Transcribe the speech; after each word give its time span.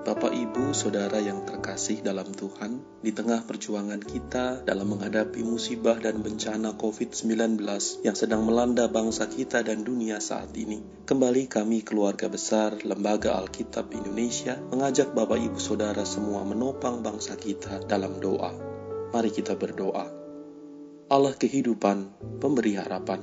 Bapak, 0.00 0.32
Ibu, 0.32 0.72
Saudara 0.72 1.20
yang 1.20 1.44
terkasih 1.44 2.00
dalam 2.00 2.32
Tuhan, 2.32 2.80
di 3.04 3.12
tengah 3.12 3.44
perjuangan 3.44 4.00
kita 4.00 4.64
dalam 4.64 4.96
menghadapi 4.96 5.44
musibah 5.44 6.00
dan 6.00 6.24
bencana 6.24 6.72
COVID-19 6.72 7.60
yang 8.00 8.16
sedang 8.16 8.48
melanda 8.48 8.88
bangsa 8.88 9.28
kita 9.28 9.60
dan 9.60 9.84
dunia 9.84 10.16
saat 10.16 10.56
ini, 10.56 10.80
kembali 11.04 11.52
kami 11.52 11.84
keluarga 11.84 12.32
besar 12.32 12.80
Lembaga 12.80 13.36
Alkitab 13.44 13.92
Indonesia 13.92 14.56
mengajak 14.72 15.12
Bapak, 15.12 15.36
Ibu, 15.36 15.60
Saudara 15.60 16.08
semua 16.08 16.48
menopang 16.48 17.04
bangsa 17.04 17.36
kita 17.36 17.84
dalam 17.84 18.24
doa. 18.24 18.56
Mari 19.12 19.28
kita 19.28 19.52
berdoa. 19.52 20.08
Allah 21.12 21.36
kehidupan, 21.36 22.08
pemberi 22.40 22.72
harapan. 22.72 23.20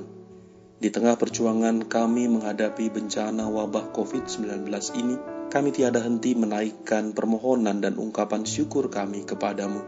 Di 0.78 0.94
tengah 0.94 1.18
perjuangan 1.18 1.90
kami 1.90 2.30
menghadapi 2.30 2.86
bencana 2.86 3.50
wabah 3.50 3.90
COVID-19 3.90 4.70
ini, 4.94 5.37
kami 5.48 5.72
tiada 5.72 6.04
henti 6.04 6.36
menaikkan 6.36 7.16
permohonan 7.16 7.80
dan 7.80 7.96
ungkapan 7.96 8.44
syukur 8.44 8.92
kami 8.92 9.24
kepadamu. 9.24 9.80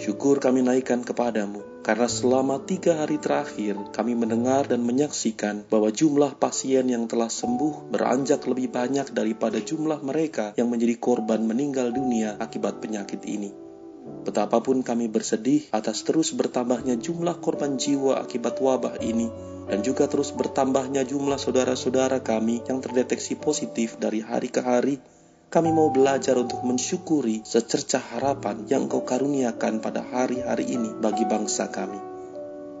Syukur 0.00 0.40
kami 0.40 0.64
naikkan 0.64 1.04
kepadamu, 1.04 1.84
karena 1.84 2.08
selama 2.08 2.64
tiga 2.64 3.04
hari 3.04 3.20
terakhir 3.20 3.76
kami 3.92 4.16
mendengar 4.16 4.64
dan 4.64 4.80
menyaksikan 4.80 5.68
bahwa 5.68 5.92
jumlah 5.92 6.40
pasien 6.40 6.88
yang 6.88 7.04
telah 7.04 7.28
sembuh 7.28 7.92
beranjak 7.92 8.48
lebih 8.48 8.72
banyak 8.72 9.12
daripada 9.12 9.60
jumlah 9.60 10.00
mereka 10.00 10.56
yang 10.56 10.72
menjadi 10.72 10.96
korban 10.96 11.44
meninggal 11.44 11.92
dunia 11.92 12.40
akibat 12.40 12.80
penyakit 12.80 13.20
ini. 13.28 13.52
Betapapun 14.24 14.80
kami 14.80 15.12
bersedih 15.12 15.68
atas 15.70 16.02
terus 16.02 16.32
bertambahnya 16.32 16.96
jumlah 16.96 17.38
korban 17.44 17.76
jiwa 17.76 18.24
akibat 18.24 18.58
wabah 18.58 18.98
ini, 19.04 19.30
dan 19.70 19.84
juga 19.86 20.10
terus 20.10 20.34
bertambahnya 20.34 21.06
jumlah 21.06 21.38
saudara-saudara 21.38 22.22
kami 22.22 22.62
yang 22.66 22.82
terdeteksi 22.82 23.38
positif 23.38 24.00
dari 24.00 24.22
hari 24.22 24.48
ke 24.50 24.62
hari, 24.62 24.98
kami 25.52 25.68
mau 25.68 25.92
belajar 25.92 26.40
untuk 26.40 26.64
mensyukuri 26.64 27.44
secercah 27.44 28.00
harapan 28.00 28.64
yang 28.72 28.88
Engkau 28.88 29.04
karuniakan 29.04 29.84
pada 29.84 30.00
hari-hari 30.00 30.64
ini 30.72 30.96
bagi 30.96 31.28
bangsa 31.28 31.68
kami. 31.68 32.00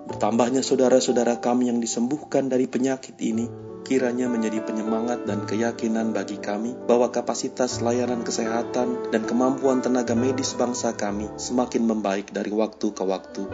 Bertambahnya 0.08 0.64
saudara-saudara 0.64 1.38
kami 1.38 1.68
yang 1.68 1.78
disembuhkan 1.78 2.48
dari 2.48 2.66
penyakit 2.66 3.14
ini, 3.20 3.46
kiranya 3.84 4.26
menjadi 4.26 4.64
penyemangat 4.64 5.28
dan 5.28 5.44
keyakinan 5.44 6.16
bagi 6.16 6.40
kami 6.40 6.74
bahwa 6.88 7.12
kapasitas 7.12 7.84
layanan 7.84 8.24
kesehatan 8.24 9.12
dan 9.12 9.22
kemampuan 9.28 9.84
tenaga 9.84 10.16
medis 10.16 10.56
bangsa 10.56 10.96
kami 10.96 11.28
semakin 11.36 11.84
membaik 11.86 12.32
dari 12.32 12.50
waktu 12.50 12.88
ke 12.90 13.04
waktu. 13.04 13.44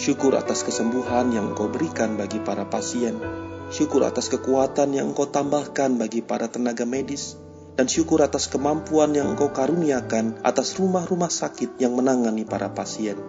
Syukur 0.00 0.32
atas 0.32 0.64
kesembuhan 0.64 1.28
yang 1.28 1.52
Engkau 1.52 1.68
berikan 1.68 2.16
bagi 2.16 2.40
para 2.40 2.64
pasien. 2.64 3.20
Syukur 3.68 4.08
atas 4.08 4.32
kekuatan 4.32 4.96
yang 4.96 5.12
Engkau 5.12 5.28
tambahkan 5.28 6.00
bagi 6.00 6.24
para 6.24 6.48
tenaga 6.48 6.88
medis. 6.88 7.36
Dan 7.76 7.84
syukur 7.84 8.24
atas 8.24 8.48
kemampuan 8.48 9.12
yang 9.12 9.36
Engkau 9.36 9.52
karuniakan 9.52 10.40
atas 10.40 10.80
rumah-rumah 10.80 11.28
sakit 11.28 11.76
yang 11.76 12.00
menangani 12.00 12.48
para 12.48 12.72
pasien. 12.72 13.20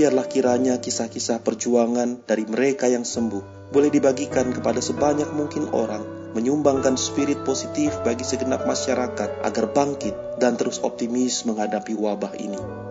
Biarlah 0.00 0.24
kiranya 0.32 0.80
kisah-kisah 0.80 1.44
perjuangan 1.44 2.24
dari 2.24 2.48
mereka 2.48 2.88
yang 2.88 3.04
sembuh 3.04 3.68
boleh 3.68 3.92
dibagikan 3.92 4.48
kepada 4.48 4.80
sebanyak 4.80 5.28
mungkin 5.36 5.68
orang, 5.76 6.32
menyumbangkan 6.32 6.96
spirit 6.96 7.44
positif 7.44 7.92
bagi 8.00 8.24
segenap 8.24 8.64
masyarakat 8.64 9.44
agar 9.44 9.64
bangkit 9.76 10.40
dan 10.40 10.56
terus 10.56 10.80
optimis 10.80 11.44
menghadapi 11.44 11.92
wabah 11.92 12.32
ini. 12.40 12.88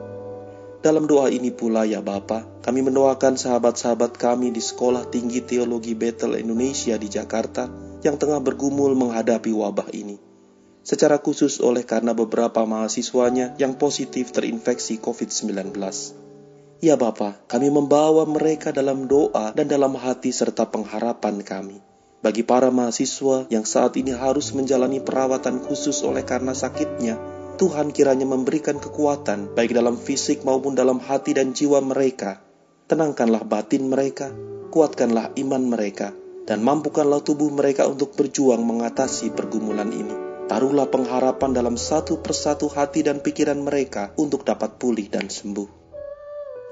Dalam 0.78 1.10
doa 1.10 1.34
ini 1.34 1.50
pula 1.50 1.90
ya 1.90 2.06
Bapa, 2.06 2.46
kami 2.62 2.86
mendoakan 2.86 3.34
sahabat-sahabat 3.34 4.14
kami 4.14 4.54
di 4.54 4.62
Sekolah 4.62 5.10
Tinggi 5.10 5.42
Teologi 5.42 5.98
Bethel 5.98 6.38
Indonesia 6.38 6.94
di 7.02 7.10
Jakarta 7.10 7.66
yang 8.06 8.22
tengah 8.22 8.38
bergumul 8.38 8.94
menghadapi 8.94 9.50
wabah 9.58 9.90
ini. 9.98 10.22
Secara 10.86 11.18
khusus 11.18 11.60
oleh 11.60 11.82
karena 11.82 12.14
beberapa 12.14 12.64
mahasiswanya 12.64 13.58
yang 13.58 13.76
positif 13.76 14.30
terinfeksi 14.30 15.02
COVID-19. 15.02 15.74
Ya 16.78 16.94
Bapa, 16.94 17.42
kami 17.50 17.74
membawa 17.74 18.30
mereka 18.30 18.70
dalam 18.70 19.10
doa 19.10 19.50
dan 19.58 19.66
dalam 19.66 19.98
hati 19.98 20.30
serta 20.30 20.70
pengharapan 20.70 21.42
kami. 21.42 21.82
Bagi 22.22 22.46
para 22.46 22.70
mahasiswa 22.70 23.50
yang 23.50 23.66
saat 23.66 23.98
ini 23.98 24.14
harus 24.14 24.54
menjalani 24.54 25.02
perawatan 25.02 25.58
khusus 25.66 26.06
oleh 26.06 26.22
karena 26.22 26.54
sakitnya, 26.54 27.18
Tuhan 27.58 27.90
kiranya 27.90 28.30
memberikan 28.30 28.78
kekuatan 28.78 29.58
baik 29.58 29.74
dalam 29.74 29.98
fisik 29.98 30.46
maupun 30.46 30.78
dalam 30.78 31.02
hati 31.02 31.34
dan 31.34 31.58
jiwa 31.58 31.82
mereka. 31.82 32.38
Tenangkanlah 32.86 33.50
batin 33.50 33.90
mereka, 33.90 34.30
kuatkanlah 34.70 35.34
iman 35.42 35.64
mereka, 35.66 36.14
dan 36.46 36.62
mampukanlah 36.62 37.26
tubuh 37.26 37.50
mereka 37.50 37.90
untuk 37.90 38.14
berjuang 38.14 38.62
mengatasi 38.62 39.34
pergumulan 39.34 39.90
ini. 39.90 40.14
Taruhlah 40.48 40.88
pengharapan 40.88 41.52
dalam 41.52 41.76
satu 41.76 42.22
persatu 42.22 42.70
hati 42.70 43.04
dan 43.04 43.26
pikiran 43.26 43.60
mereka 43.60 44.14
untuk 44.22 44.46
dapat 44.46 44.78
pulih 44.78 45.10
dan 45.10 45.28
sembuh. 45.28 45.68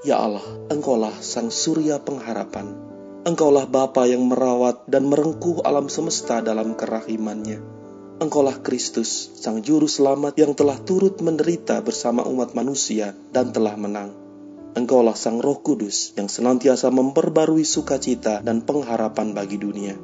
Ya 0.06 0.22
Allah, 0.22 0.46
Engkaulah 0.70 1.18
Sang 1.18 1.50
Surya 1.50 1.98
pengharapan. 1.98 2.72
Engkaulah 3.26 3.66
Bapa 3.66 4.06
yang 4.06 4.22
merawat 4.22 4.86
dan 4.86 5.10
merengkuh 5.10 5.66
alam 5.66 5.90
semesta 5.90 6.38
dalam 6.40 6.78
kerahimannya. 6.78 7.85
Engkaulah 8.16 8.64
Kristus, 8.64 9.28
Sang 9.36 9.60
Juru 9.60 9.84
Selamat 9.84 10.40
yang 10.40 10.56
telah 10.56 10.80
turut 10.80 11.20
menderita 11.20 11.84
bersama 11.84 12.24
umat 12.24 12.56
manusia 12.56 13.12
dan 13.28 13.52
telah 13.52 13.76
menang. 13.76 14.16
Engkaulah 14.72 15.12
Sang 15.12 15.36
Roh 15.36 15.60
Kudus 15.60 16.16
yang 16.16 16.32
senantiasa 16.32 16.88
memperbarui 16.88 17.68
sukacita 17.68 18.40
dan 18.40 18.64
pengharapan 18.64 19.36
bagi 19.36 19.60
dunia. 19.60 20.00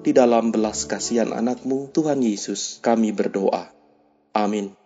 Di 0.00 0.16
dalam 0.16 0.48
belas 0.48 0.88
kasihan 0.88 1.28
anakmu, 1.36 1.92
Tuhan 1.92 2.24
Yesus, 2.24 2.80
kami 2.80 3.12
berdoa. 3.12 3.68
Amin. 4.32 4.81